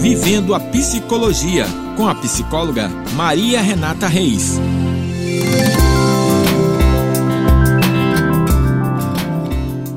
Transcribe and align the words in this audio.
Vivendo 0.00 0.54
a 0.54 0.60
Psicologia, 0.60 1.66
com 1.94 2.08
a 2.08 2.14
psicóloga 2.14 2.88
Maria 3.14 3.60
Renata 3.60 4.08
Reis. 4.08 4.58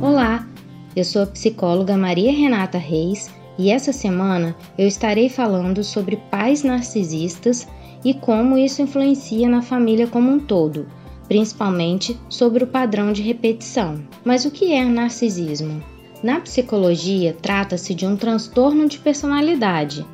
Olá, 0.02 0.46
eu 0.94 1.05
sou 1.05 1.21
a 1.21 1.26
psicóloga 1.26 1.96
Maria 1.96 2.34
Renata 2.34 2.78
Reis 2.78 3.31
e 3.58 3.71
essa 3.71 3.94
semana 3.94 4.54
eu 4.78 4.86
estarei 4.86 5.29
falando 5.29 5.82
sobre 5.86 6.18
pais 6.30 6.64
narcisistas 6.64 7.66
e 8.04 8.14
como 8.14 8.58
isso 8.58 8.82
influencia 8.82 9.48
na 9.48 9.62
família 9.62 10.06
como 10.06 10.30
um 10.30 10.38
todo, 10.38 10.86
principalmente 11.30 12.20
sobre 12.28 12.66
o 12.66 12.68
padrão 12.68 13.14
de 13.14 13.22
repetição. 13.22 14.04
Mas 14.26 14.44
o 14.44 14.52
que 14.52 14.74
é 14.74 14.84
narcisismo? 14.84 15.93
Na 16.24 16.40
psicologia, 16.40 17.36
trata-se 17.42 17.94
de 17.94 18.08
um 18.08 18.16
transtorno 18.16 18.88
de 18.88 18.98
personalidade. 18.98 20.06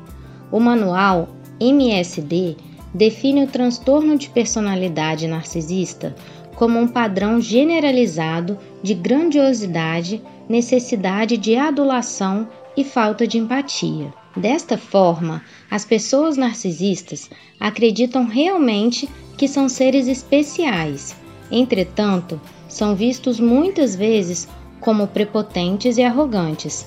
O 0.50 0.58
manual 0.58 1.28
MSD 1.60 2.56
define 2.92 3.44
o 3.44 3.46
transtorno 3.46 4.18
de 4.18 4.28
personalidade 4.28 5.28
narcisista 5.28 6.16
como 6.56 6.80
um 6.80 6.88
padrão 6.88 7.40
generalizado 7.40 8.58
de 8.82 8.92
grandiosidade, 8.92 10.20
necessidade 10.48 11.36
de 11.36 11.56
adulação 11.56 12.48
e 12.76 12.82
falta 12.82 13.24
de 13.24 13.38
empatia. 13.38 14.12
Desta 14.36 14.76
forma, 14.76 15.42
as 15.70 15.84
pessoas 15.84 16.36
narcisistas 16.36 17.30
acreditam 17.58 18.26
realmente 18.26 19.08
que 19.36 19.46
são 19.46 19.68
seres 19.68 20.08
especiais. 20.08 21.14
Entretanto, 21.52 22.40
são 22.68 22.96
vistos 22.96 23.38
muitas 23.38 23.94
vezes 23.94 24.48
como 24.80 25.06
prepotentes 25.06 25.98
e 25.98 26.02
arrogantes. 26.02 26.86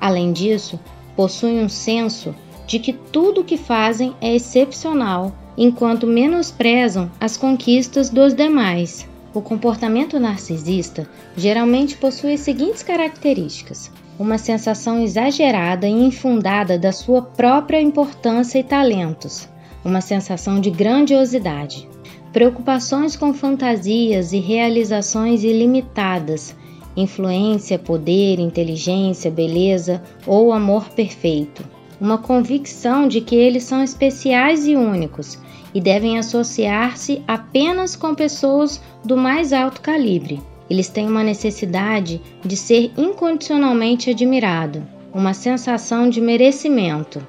Além 0.00 0.32
disso, 0.32 0.80
possuem 1.14 1.62
um 1.62 1.68
senso 1.68 2.34
de 2.66 2.78
que 2.78 2.92
tudo 2.92 3.42
o 3.42 3.44
que 3.44 3.56
fazem 3.56 4.14
é 4.20 4.34
excepcional, 4.34 5.32
enquanto 5.56 6.06
menosprezam 6.06 7.10
as 7.20 7.36
conquistas 7.36 8.10
dos 8.10 8.34
demais. 8.34 9.06
O 9.32 9.40
comportamento 9.40 10.18
narcisista 10.18 11.08
geralmente 11.36 11.96
possui 11.96 12.34
as 12.34 12.40
seguintes 12.40 12.82
características: 12.82 13.90
uma 14.18 14.38
sensação 14.38 15.00
exagerada 15.00 15.88
e 15.88 15.92
infundada 15.92 16.78
da 16.78 16.92
sua 16.92 17.20
própria 17.20 17.80
importância 17.80 18.58
e 18.58 18.64
talentos, 18.64 19.48
uma 19.84 20.00
sensação 20.00 20.60
de 20.60 20.70
grandiosidade, 20.70 21.88
preocupações 22.32 23.16
com 23.16 23.34
fantasias 23.34 24.32
e 24.32 24.38
realizações 24.38 25.44
ilimitadas 25.44 26.54
influência, 26.96 27.78
poder, 27.78 28.38
inteligência, 28.38 29.30
beleza 29.30 30.02
ou 30.26 30.52
amor 30.52 30.88
perfeito. 30.90 31.64
Uma 32.00 32.18
convicção 32.18 33.08
de 33.08 33.20
que 33.20 33.34
eles 33.34 33.64
são 33.64 33.82
especiais 33.82 34.66
e 34.66 34.74
únicos 34.74 35.38
e 35.74 35.80
devem 35.80 36.18
associar-se 36.18 37.22
apenas 37.26 37.96
com 37.96 38.14
pessoas 38.14 38.80
do 39.04 39.16
mais 39.16 39.52
alto 39.52 39.80
calibre. 39.80 40.40
Eles 40.68 40.88
têm 40.88 41.06
uma 41.08 41.24
necessidade 41.24 42.20
de 42.44 42.56
ser 42.56 42.92
incondicionalmente 42.96 44.10
admirado, 44.10 44.86
uma 45.12 45.34
sensação 45.34 46.08
de 46.08 46.20
merecimento. 46.20 47.24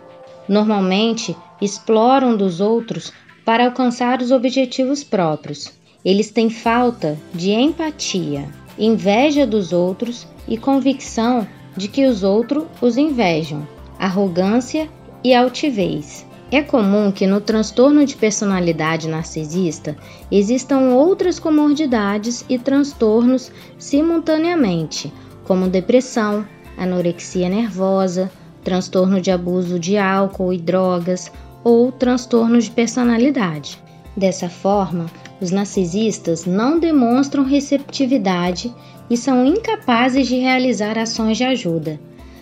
Normalmente, 0.47 1.35
exploram 1.61 2.37
dos 2.37 2.61
outros 2.61 3.11
para 3.43 3.65
alcançar 3.65 4.21
os 4.21 4.31
objetivos 4.31 5.03
próprios. 5.03 5.71
Eles 6.03 6.31
têm 6.31 6.49
falta 6.49 7.17
de 7.33 7.51
empatia 7.51 8.47
inveja 8.77 9.45
dos 9.45 9.71
outros 9.71 10.27
e 10.47 10.57
convicção 10.57 11.47
de 11.75 11.87
que 11.87 12.05
os 12.05 12.23
outros 12.23 12.65
os 12.81 12.97
invejam, 12.97 13.67
arrogância 13.99 14.89
e 15.23 15.33
altivez. 15.33 16.25
É 16.51 16.61
comum 16.61 17.11
que 17.11 17.25
no 17.25 17.41
transtorno 17.41 18.05
de 18.05 18.15
personalidade 18.15 19.07
narcisista 19.07 19.97
existam 20.31 20.91
outras 20.91 21.39
comorbilidades 21.39 22.45
e 22.47 22.59
transtornos 22.59 23.51
simultaneamente, 23.77 25.11
como 25.43 25.67
depressão, 25.67 26.45
anorexia 26.77 27.49
nervosa, 27.49 28.31
transtorno 28.63 29.19
de 29.19 29.31
abuso 29.31 29.79
de 29.79 29.97
álcool 29.97 30.53
e 30.53 30.57
drogas 30.57 31.31
ou 31.63 31.91
transtornos 31.91 32.65
de 32.65 32.71
personalidade. 32.71 33.79
Dessa 34.15 34.47
forma, 34.47 35.07
os 35.41 35.51
narcisistas 35.51 36.45
não 36.45 36.79
demonstram 36.79 37.43
receptividade 37.43 38.73
e 39.09 39.17
são 39.17 39.45
incapazes 39.45 40.27
de 40.27 40.37
realizar 40.37 40.97
ações 40.97 41.37
de 41.37 41.43
ajuda. 41.43 41.99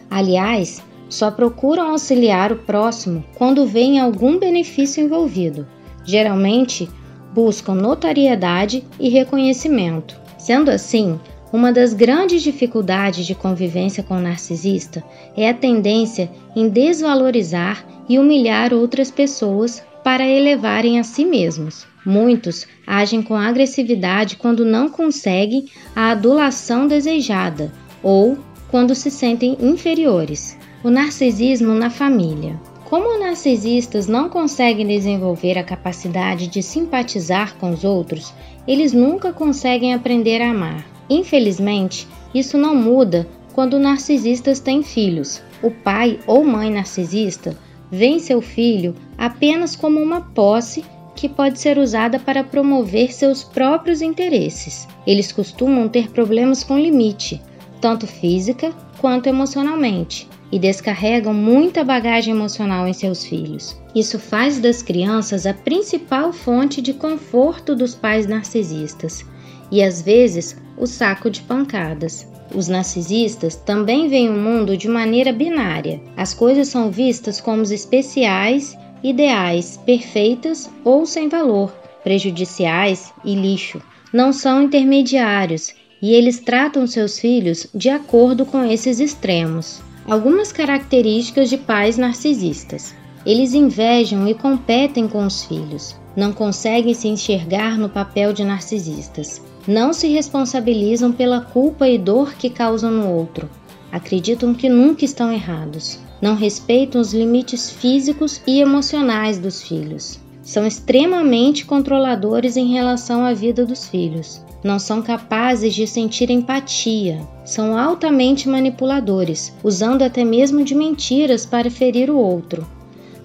Aliás, 0.10 0.82
só 1.10 1.30
procuram 1.30 1.92
auxiliar 1.92 2.52
o 2.52 2.58
próximo 2.58 3.24
quando 3.36 3.66
veem 3.66 4.00
algum 4.00 4.38
benefício 4.38 5.04
envolvido. 5.04 5.68
Geralmente, 6.06 6.90
buscam 7.34 7.76
notoriedade 7.76 8.84
e 9.00 9.10
reconhecimento. 9.10 10.20
Sendo 10.38 10.70
assim, 10.70 11.20
uma 11.52 11.72
das 11.72 11.94
grandes 11.94 12.42
dificuldades 12.42 13.26
de 13.26 13.36
convivência 13.36 14.04
com 14.04 14.18
o 14.18 14.22
narcisista 14.22 15.04
é 15.38 15.50
a 15.50 15.54
tendência 15.54 16.32
em 16.56 16.68
desvalorizar 16.68 17.86
e 18.10 18.18
humilhar 18.18 18.74
outras 18.74 19.12
pessoas 19.12 19.84
para 20.04 20.28
elevarem 20.28 21.00
a 21.00 21.04
si 21.04 21.24
mesmos. 21.24 21.93
Muitos 22.06 22.68
agem 22.86 23.22
com 23.22 23.36
agressividade 23.36 24.36
quando 24.36 24.66
não 24.66 24.90
conseguem 24.90 25.66
a 25.96 26.12
adulação 26.12 26.88
desejada 26.88 27.72
ou 28.02 28.38
quando 28.70 28.94
se 28.94 29.10
sentem 29.10 29.58
inferiores. 29.62 30.58
O 30.84 30.90
narcisismo 30.90 31.74
na 31.74 31.90
família. 31.90 32.60
Como 32.86 33.18
narcisistas 33.20 34.08
não 34.08 34.30
conseguem 34.30 34.86
desenvolver 34.86 35.58
a 35.58 35.64
capacidade 35.64 36.48
de 36.48 36.62
simpatizar 36.62 37.56
com 37.56 37.72
os 37.72 37.84
outros, 37.84 38.34
eles 38.68 38.94
nunca 38.94 39.32
conseguem 39.32 39.94
aprender 39.94 40.42
a 40.42 40.52
amar. 40.52 40.86
Infelizmente, 41.10 42.08
isso 42.36 42.58
não 42.58 42.76
muda 42.76 43.28
quando 43.54 43.80
narcisistas 43.80 44.60
têm 44.60 44.84
filhos. 44.84 45.42
O 45.62 45.72
pai 45.72 46.20
ou 46.28 46.44
mãe 46.44 46.70
narcisista 46.70 47.58
vê 47.90 48.20
seu 48.20 48.42
filho 48.42 48.94
apenas 49.18 49.76
como 49.76 50.02
uma 50.02 50.22
posse 50.22 50.84
que 51.16 51.30
pode 51.30 51.60
ser 51.60 51.78
usada 51.78 52.20
para 52.20 52.44
promover 52.44 53.14
seus 53.14 53.44
próprios 53.44 54.02
interesses. 54.02 54.88
Eles 55.06 55.32
costumam 55.32 55.88
ter 55.88 56.10
problemas 56.10 56.64
com 56.64 56.78
limite, 56.78 57.42
tanto 57.80 58.08
física 58.08 58.72
quanto 59.00 59.28
emocionalmente, 59.28 60.28
e 60.52 60.60
descarregam 60.60 61.34
muita 61.34 61.84
bagagem 61.84 62.34
emocional 62.34 62.88
em 62.88 62.94
seus 62.94 63.26
filhos. 63.26 63.76
Isso 63.96 64.20
faz 64.20 64.60
das 64.60 64.82
crianças 64.82 65.46
a 65.46 65.54
principal 65.54 66.32
fonte 66.32 66.82
de 66.82 66.94
conforto 66.94 67.76
dos 67.76 67.96
pais 67.96 68.28
narcisistas 68.28 69.26
e 69.72 69.82
às 69.82 70.02
vezes 70.02 70.56
o 70.78 70.86
saco 70.86 71.30
de 71.30 71.42
pancadas. 71.42 72.28
Os 72.54 72.68
narcisistas 72.68 73.56
também 73.56 74.08
veem 74.08 74.30
o 74.30 74.40
mundo 74.40 74.78
de 74.78 74.88
maneira 74.88 75.34
binária. 75.34 76.00
As 76.16 76.36
coisas 76.36 76.68
são 76.68 76.92
vistas 76.92 77.42
como 77.42 77.64
especiais, 77.64 78.78
ideais, 79.04 79.80
perfeitas 79.86 80.70
ou 80.84 81.06
sem 81.06 81.28
valor, 81.30 81.72
prejudiciais 82.04 83.14
e 83.24 83.36
lixo. 83.36 83.82
Não 84.14 84.32
são 84.32 84.64
intermediários 84.64 85.74
e 86.02 86.14
eles 86.14 86.40
tratam 86.40 86.88
seus 86.88 87.20
filhos 87.20 87.68
de 87.74 87.90
acordo 87.90 88.46
com 88.46 88.64
esses 88.64 89.00
extremos. 89.00 89.82
Algumas 90.06 90.52
características 90.52 91.50
de 91.50 91.58
pais 91.58 91.98
narcisistas. 91.98 92.96
Eles 93.26 93.54
invejam 93.54 94.28
e 94.28 94.34
competem 94.34 95.08
com 95.08 95.26
os 95.26 95.44
filhos. 95.46 95.96
Não 96.16 96.34
conseguem 96.34 96.94
se 96.94 97.08
enxergar 97.08 97.78
no 97.78 97.90
papel 97.90 98.34
de 98.34 98.44
narcisistas 98.44 99.42
não 99.68 99.94
se 99.94 100.08
responsabilizam 100.08 101.12
pela 101.14 101.40
culpa 101.40 101.88
e 101.88 101.98
dor 101.98 102.34
que 102.34 102.50
causam 102.50 102.92
no 102.92 103.10
outro. 103.10 103.50
Acreditam 103.92 104.54
que 104.54 104.68
nunca 104.68 105.06
estão 105.06 105.32
errados. 105.32 106.00
Não 106.24 106.36
respeitam 106.36 107.02
os 107.02 107.14
limites 107.14 107.70
físicos 107.70 108.42
e 108.48 108.62
emocionais 108.62 109.38
dos 109.38 109.62
filhos. 109.62 110.18
São 110.42 110.66
extremamente 110.66 111.66
controladores 111.66 112.56
em 112.56 112.72
relação 112.72 113.26
à 113.26 113.34
vida 113.34 113.66
dos 113.66 113.90
filhos. 113.90 114.42
Não 114.64 114.80
são 114.80 115.02
capazes 115.02 115.76
de 115.76 115.86
sentir 115.86 116.30
empatia. 116.30 117.20
São 117.44 117.78
altamente 117.78 118.48
manipuladores, 118.48 119.54
usando 119.62 120.04
até 120.04 120.24
mesmo 120.24 120.64
de 120.64 120.74
mentiras 120.74 121.46
para 121.46 121.70
ferir 121.70 122.10
o 122.10 122.16
outro. 122.16 122.66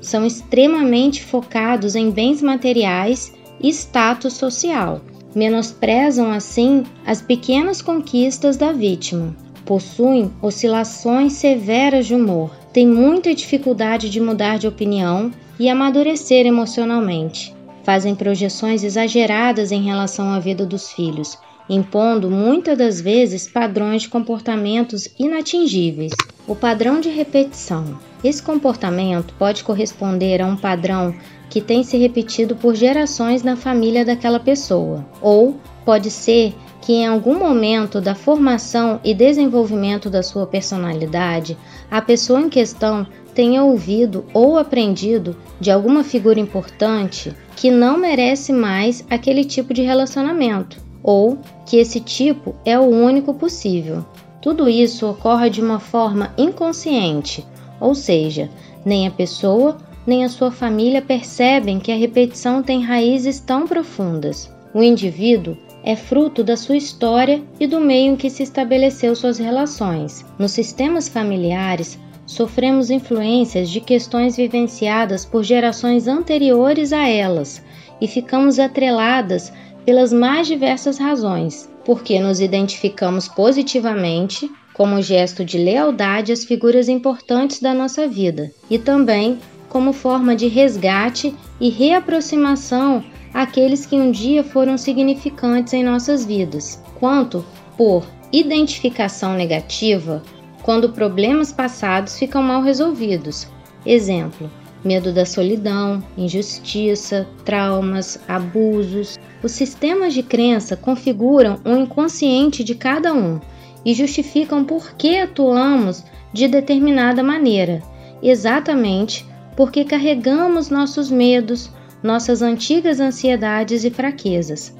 São 0.01 0.27
extremamente 0.27 1.23
focados 1.23 1.95
em 1.95 2.11
bens 2.11 2.43
materiais 2.43 3.33
e 3.63 3.69
status 3.69 4.33
social 4.33 5.01
menosprezam 5.37 6.33
assim 6.33 6.83
as 7.07 7.23
pequenas 7.23 7.81
conquistas 7.81 8.57
da 8.57 8.73
vítima. 8.73 9.37
Possuem 9.65 10.33
oscilações 10.43 11.35
severas 11.35 12.07
de 12.07 12.15
humor, 12.15 12.51
têm 12.73 12.87
muita 12.87 13.35
dificuldade 13.35 14.11
de 14.11 14.21
mudar 14.21 14.59
de 14.59 14.67
opinião 14.67 15.31
e 15.59 15.69
amadurecer 15.69 16.47
emocionalmente. 16.47 17.55
Fazem 17.83 18.15
projeções 18.15 18.85
exageradas 18.85 19.73
em 19.73 19.83
relação 19.83 20.31
à 20.31 20.39
vida 20.39 20.67
dos 20.67 20.93
filhos, 20.93 21.39
impondo 21.69 22.31
muitas 22.31 22.77
das 22.77 23.01
vezes 23.01 23.49
padrões 23.49 24.03
de 24.03 24.09
comportamentos 24.09 25.09
inatingíveis. 25.19 26.13
O 26.47 26.55
padrão 26.55 27.01
de 27.01 27.09
repetição. 27.09 27.99
Esse 28.23 28.43
comportamento 28.43 29.35
pode 29.39 29.63
corresponder 29.63 30.41
a 30.41 30.47
um 30.47 30.57
padrão 30.57 31.15
que 31.49 31.61
tem 31.61 31.83
se 31.83 31.97
repetido 31.97 32.57
por 32.57 32.75
gerações 32.75 33.43
na 33.43 33.57
família 33.57 34.05
daquela 34.05 34.41
pessoa, 34.41 35.07
ou 35.21 35.57
pode 35.85 36.11
ser 36.11 36.55
que 36.81 36.93
em 36.93 37.07
algum 37.07 37.39
momento 37.39 38.01
da 38.01 38.15
formação 38.15 39.01
e 39.05 39.15
desenvolvimento 39.15 40.09
da 40.09 40.23
sua 40.23 40.47
personalidade, 40.47 41.57
a 41.91 42.01
pessoa 42.01 42.41
em 42.41 42.49
questão 42.49 43.07
tenha 43.35 43.63
ouvido 43.63 44.25
ou 44.33 44.59
aprendido 44.59 45.37
de 45.61 45.71
alguma 45.71 46.03
figura 46.03 46.41
importante 46.41 47.35
que 47.55 47.71
não 47.71 47.99
merece 47.99 48.53
mais 48.53 49.05
aquele 49.09 49.45
tipo 49.45 49.73
de 49.75 49.83
relacionamento, 49.83 50.79
ou 51.03 51.39
que 51.67 51.77
esse 51.77 52.01
tipo 52.01 52.55
é 52.65 52.79
o 52.79 52.83
único 52.83 53.35
possível. 53.35 54.05
Tudo 54.41 54.69
isso 54.69 55.07
ocorre 55.09 55.51
de 55.51 55.61
uma 55.61 55.79
forma 55.79 56.33
inconsciente, 56.39 57.47
ou 57.81 57.95
seja, 57.95 58.49
nem 58.85 59.07
a 59.07 59.11
pessoa 59.11 59.77
nem 60.09 60.25
a 60.25 60.29
sua 60.31 60.51
família 60.51 61.03
percebem 61.03 61.79
que 61.79 61.93
a 61.93 61.97
repetição 61.97 62.63
tem 62.63 62.83
raízes 62.83 63.41
tão 63.41 63.67
profundas. 63.67 64.51
O 64.73 64.83
indivíduo 64.83 65.55
é 65.89 65.97
fruto 65.97 66.45
da 66.45 66.55
sua 66.55 66.77
história 66.77 67.43
e 67.59 67.67
do 67.67 67.81
meio 67.81 68.13
em 68.13 68.17
que 68.17 68.29
se 68.29 68.43
estabeleceu 68.43 69.17
suas 69.17 69.39
relações. 69.39 70.23
Nos 70.39 70.53
sistemas 70.53 71.09
familiares, 71.09 71.99
sofremos 72.27 72.91
influências 72.91 73.71
de 73.71 73.81
questões 73.81 74.37
vivenciadas 74.37 75.25
por 75.25 75.43
gerações 75.43 76.07
anteriores 76.07 76.93
a 76.93 77.09
elas 77.09 77.65
e 78.03 78.07
ficamos 78.07 78.59
atreladas 78.59 79.51
pelas 79.87 80.13
mais 80.13 80.47
diversas 80.47 80.99
razões, 80.99 81.67
porque 81.87 82.21
nos 82.21 82.39
identificamos 82.39 83.27
positivamente 83.27 84.51
como 84.75 85.01
gesto 85.01 85.43
de 85.43 85.57
lealdade 85.57 86.33
às 86.33 86.45
figuras 86.45 86.91
importantes 86.91 87.63
da 87.63 87.73
nossa 87.73 88.07
vida 88.07 88.53
e 88.69 88.79
também 88.79 89.39
como 89.71 89.95
forma 89.95 90.37
de 90.37 90.49
resgate 90.49 91.35
e 91.59 91.71
reaproximação 91.71 93.03
àqueles 93.39 93.87
que 93.87 93.95
um 93.95 94.11
dia 94.11 94.43
foram 94.43 94.77
significantes 94.77 95.73
em 95.73 95.85
nossas 95.85 96.25
vidas, 96.25 96.83
quanto 96.99 97.45
por 97.77 98.05
identificação 98.33 99.35
negativa 99.35 100.21
quando 100.65 100.91
problemas 100.91 101.53
passados 101.53 102.19
ficam 102.19 102.43
mal 102.43 102.63
resolvidos. 102.63 103.47
Exemplo: 103.87 104.51
medo 104.85 105.13
da 105.13 105.25
solidão, 105.25 106.03
injustiça, 106.17 107.29
traumas, 107.45 108.19
abusos. 108.27 109.17
Os 109.41 109.53
sistemas 109.53 110.15
de 110.15 110.25
crença 110.25 110.77
configuram 110.77 111.61
o 111.65 111.71
inconsciente 111.77 112.65
de 112.65 112.75
cada 112.75 113.15
um 113.15 113.39
e 113.85 113.95
justificam 113.95 114.65
por 114.65 114.95
que 114.95 115.17
atuamos 115.17 116.03
de 116.33 116.49
determinada 116.49 117.23
maneira, 117.23 117.81
exatamente 118.21 119.25
porque 119.55 119.85
carregamos 119.85 120.71
nossos 120.71 121.09
medos, 121.09 121.71
nossas 122.03 122.43
antigas 122.43 123.01
ansiedades 123.01 123.85
e 123.85 123.91
fraquezas. 123.91 124.75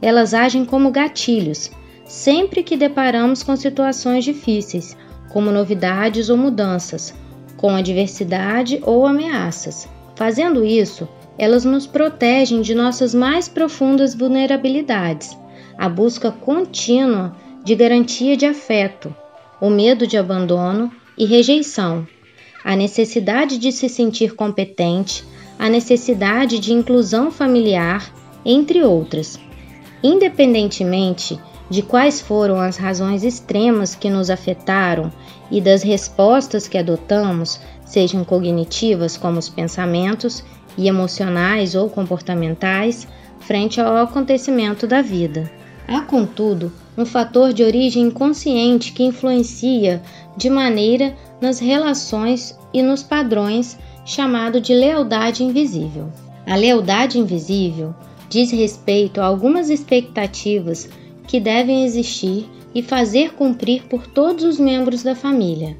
Elas 0.00 0.34
agem 0.34 0.64
como 0.64 0.90
gatilhos 0.90 1.70
sempre 2.04 2.62
que 2.62 2.76
deparamos 2.76 3.42
com 3.42 3.56
situações 3.56 4.24
difíceis, 4.24 4.96
como 5.30 5.50
novidades 5.50 6.28
ou 6.28 6.36
mudanças, 6.36 7.14
com 7.56 7.74
adversidade 7.74 8.80
ou 8.84 9.06
ameaças. 9.06 9.88
Fazendo 10.14 10.64
isso, 10.64 11.08
elas 11.38 11.64
nos 11.64 11.86
protegem 11.86 12.60
de 12.60 12.74
nossas 12.74 13.14
mais 13.14 13.48
profundas 13.48 14.14
vulnerabilidades, 14.14 15.36
a 15.78 15.88
busca 15.88 16.30
contínua 16.30 17.34
de 17.64 17.74
garantia 17.74 18.36
de 18.36 18.44
afeto, 18.44 19.14
o 19.60 19.70
medo 19.70 20.06
de 20.06 20.18
abandono 20.18 20.92
e 21.16 21.24
rejeição, 21.24 22.06
a 22.62 22.76
necessidade 22.76 23.56
de 23.56 23.72
se 23.72 23.88
sentir 23.88 24.34
competente, 24.34 25.24
a 25.62 25.68
necessidade 25.68 26.58
de 26.58 26.72
inclusão 26.72 27.30
familiar, 27.30 28.12
entre 28.44 28.82
outras. 28.82 29.38
Independentemente 30.02 31.38
de 31.70 31.82
quais 31.82 32.20
foram 32.20 32.58
as 32.58 32.76
razões 32.76 33.22
extremas 33.22 33.94
que 33.94 34.10
nos 34.10 34.28
afetaram 34.28 35.12
e 35.52 35.60
das 35.60 35.84
respostas 35.84 36.66
que 36.66 36.76
adotamos, 36.76 37.60
sejam 37.84 38.24
cognitivas, 38.24 39.16
como 39.16 39.38
os 39.38 39.48
pensamentos, 39.48 40.42
e 40.76 40.88
emocionais 40.88 41.76
ou 41.76 41.88
comportamentais, 41.88 43.06
frente 43.38 43.80
ao 43.80 43.96
acontecimento 43.98 44.84
da 44.84 45.00
vida. 45.00 45.48
Há, 45.86 46.00
contudo, 46.00 46.72
um 46.98 47.06
fator 47.06 47.52
de 47.52 47.62
origem 47.62 48.06
inconsciente 48.06 48.90
que 48.92 49.04
influencia 49.04 50.02
de 50.36 50.50
maneira 50.50 51.14
nas 51.40 51.60
relações 51.60 52.58
e 52.74 52.82
nos 52.82 53.04
padrões 53.04 53.78
chamado 54.04 54.60
de 54.60 54.74
lealdade 54.74 55.44
invisível. 55.44 56.08
A 56.46 56.56
lealdade 56.56 57.18
invisível 57.18 57.94
diz 58.28 58.50
respeito 58.50 59.20
a 59.20 59.26
algumas 59.26 59.70
expectativas 59.70 60.88
que 61.26 61.38
devem 61.38 61.84
existir 61.84 62.48
e 62.74 62.82
fazer 62.82 63.34
cumprir 63.34 63.84
por 63.84 64.06
todos 64.06 64.44
os 64.44 64.58
membros 64.58 65.02
da 65.02 65.14
família. 65.14 65.76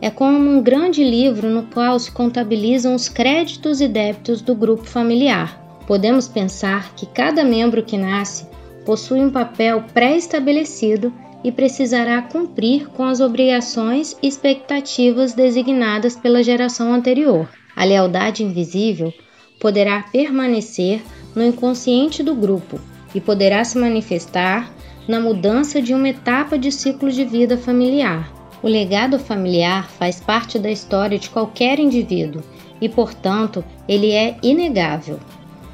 É 0.00 0.10
como 0.10 0.36
um 0.38 0.62
grande 0.62 1.02
livro 1.02 1.48
no 1.48 1.62
qual 1.64 1.98
se 1.98 2.12
contabilizam 2.12 2.94
os 2.94 3.08
créditos 3.08 3.80
e 3.80 3.88
débitos 3.88 4.42
do 4.42 4.54
grupo 4.54 4.84
familiar. 4.84 5.58
Podemos 5.86 6.28
pensar 6.28 6.94
que 6.94 7.06
cada 7.06 7.42
membro 7.42 7.82
que 7.82 7.96
nasce 7.96 8.46
possui 8.84 9.20
um 9.20 9.30
papel 9.30 9.84
pré-estabelecido 9.94 11.12
e 11.42 11.50
precisará 11.50 12.20
cumprir 12.22 12.88
com 12.88 13.04
as 13.04 13.20
obrigações 13.20 14.16
e 14.22 14.28
expectativas 14.28 15.34
designadas 15.34 16.16
pela 16.16 16.42
geração 16.42 16.92
anterior. 16.92 17.48
A 17.76 17.84
lealdade 17.84 18.44
invisível 18.44 19.12
poderá 19.60 20.02
permanecer 20.02 21.02
no 21.34 21.42
inconsciente 21.42 22.22
do 22.22 22.34
grupo 22.34 22.80
e 23.14 23.20
poderá 23.20 23.64
se 23.64 23.78
manifestar 23.78 24.72
na 25.06 25.20
mudança 25.20 25.80
de 25.80 25.94
uma 25.94 26.08
etapa 26.08 26.58
de 26.58 26.72
ciclo 26.72 27.10
de 27.10 27.24
vida 27.24 27.56
familiar. 27.56 28.32
O 28.62 28.68
legado 28.68 29.18
familiar 29.18 29.90
faz 29.90 30.20
parte 30.20 30.58
da 30.58 30.70
história 30.70 31.18
de 31.18 31.28
qualquer 31.28 31.78
indivíduo 31.78 32.42
e, 32.80 32.88
portanto, 32.88 33.62
ele 33.86 34.10
é 34.12 34.36
inegável. 34.42 35.20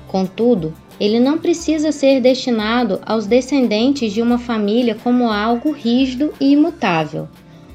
Contudo, 0.09 0.75
ele 0.99 1.21
não 1.21 1.39
precisa 1.39 1.93
ser 1.93 2.21
destinado 2.21 3.01
aos 3.07 3.27
descendentes 3.27 4.13
de 4.13 4.21
uma 4.21 4.39
família 4.39 4.97
como 4.97 5.31
algo 5.31 5.71
rígido 5.71 6.33
e 6.41 6.53
imutável. 6.53 7.29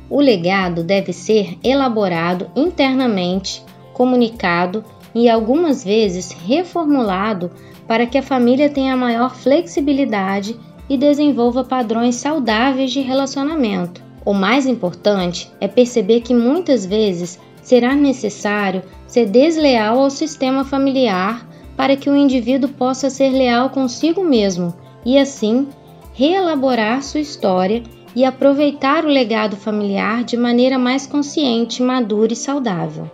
O 0.09 0.19
legado 0.19 0.83
deve 0.83 1.11
ser 1.11 1.57
elaborado 1.63 2.51
internamente, 2.55 3.63
comunicado 3.95 4.83
e 5.15 5.29
algumas 5.29 5.83
vezes 5.83 6.31
reformulado 6.45 7.49
para 7.87 8.05
que 8.05 8.17
a 8.17 8.23
família 8.23 8.69
tenha 8.69 8.95
maior 8.97 9.33
flexibilidade 9.33 10.59
e 10.89 10.97
desenvolva 10.97 11.63
padrões 11.63 12.15
saudáveis 12.15 12.91
de 12.91 12.99
relacionamento. 12.99 14.03
O 14.25 14.33
mais 14.33 14.65
importante 14.65 15.49
é 15.61 15.67
perceber 15.67 16.19
que 16.21 16.33
muitas 16.33 16.85
vezes 16.85 17.39
será 17.61 17.95
necessário 17.95 18.83
ser 19.07 19.27
desleal 19.27 19.99
ao 19.99 20.09
sistema 20.09 20.65
familiar 20.65 21.47
para 21.77 21.95
que 21.95 22.09
o 22.09 22.15
indivíduo 22.15 22.69
possa 22.69 23.09
ser 23.09 23.29
leal 23.29 23.69
consigo 23.69 24.23
mesmo 24.23 24.73
e, 25.05 25.17
assim, 25.17 25.67
reelaborar 26.13 27.01
sua 27.01 27.21
história 27.21 27.83
e 28.15 28.25
aproveitar 28.25 29.05
o 29.05 29.09
legado 29.09 29.55
familiar 29.55 30.23
de 30.23 30.37
maneira 30.37 30.77
mais 30.77 31.05
consciente, 31.05 31.81
madura 31.81 32.33
e 32.33 32.35
saudável. 32.35 33.09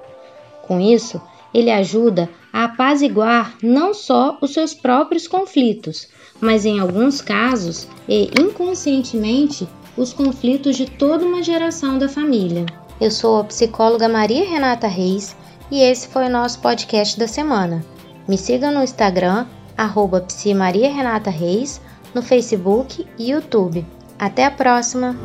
Com 0.71 0.79
isso, 0.79 1.21
ele 1.53 1.69
ajuda 1.69 2.29
a 2.53 2.63
apaziguar 2.63 3.57
não 3.61 3.93
só 3.93 4.37
os 4.39 4.53
seus 4.53 4.73
próprios 4.73 5.27
conflitos, 5.27 6.07
mas 6.39 6.65
em 6.65 6.79
alguns 6.79 7.19
casos 7.19 7.89
e 8.07 8.31
inconscientemente 8.39 9.67
os 9.97 10.13
conflitos 10.13 10.77
de 10.77 10.85
toda 10.85 11.25
uma 11.25 11.43
geração 11.43 11.97
da 11.97 12.07
família. 12.07 12.65
Eu 13.01 13.11
sou 13.11 13.41
a 13.41 13.43
psicóloga 13.43 14.07
Maria 14.07 14.49
Renata 14.49 14.87
Reis 14.87 15.35
e 15.69 15.81
esse 15.81 16.07
foi 16.07 16.27
o 16.27 16.31
nosso 16.31 16.61
podcast 16.61 17.19
da 17.19 17.27
semana. 17.27 17.85
Me 18.25 18.37
siga 18.37 18.71
no 18.71 18.81
Instagram, 18.81 19.47
arroba 19.77 20.25
no 22.15 22.21
Facebook 22.21 23.05
e 23.19 23.31
YouTube. 23.31 23.85
Até 24.17 24.45
a 24.45 24.51
próxima! 24.51 25.17